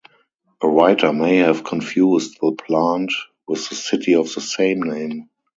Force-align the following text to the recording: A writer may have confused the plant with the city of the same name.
A 0.63 0.67
writer 0.67 1.13
may 1.13 1.37
have 1.37 1.63
confused 1.63 2.39
the 2.41 2.53
plant 2.53 3.11
with 3.47 3.69
the 3.69 3.75
city 3.75 4.15
of 4.15 4.33
the 4.33 4.41
same 4.41 4.79
name. 4.79 5.29